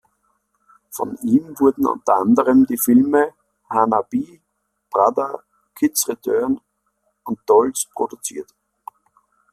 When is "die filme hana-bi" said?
2.65-4.41